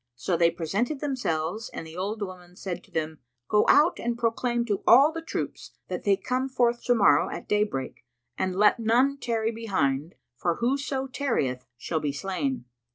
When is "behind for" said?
9.51-10.55